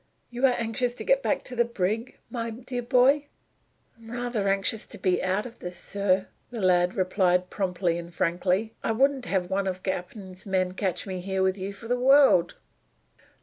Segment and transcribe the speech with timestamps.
[0.31, 3.27] "You are anxious to get back to the brig, my dear boy?"
[3.95, 8.73] "I'm rather anxious to be out of this, sir," the lad replied, promptly and frankly.
[8.83, 11.99] "I wouldn't have one of the cap'n's men catch me here with you for the
[11.99, 12.55] world."